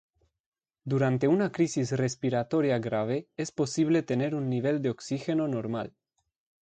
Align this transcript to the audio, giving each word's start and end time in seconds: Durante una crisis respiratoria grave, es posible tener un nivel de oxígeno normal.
Durante 0.83 1.27
una 1.27 1.51
crisis 1.51 1.91
respiratoria 1.91 2.79
grave, 2.79 3.27
es 3.37 3.51
posible 3.51 4.01
tener 4.01 4.33
un 4.33 4.49
nivel 4.49 4.81
de 4.81 4.89
oxígeno 4.89 5.47
normal. 5.47 5.93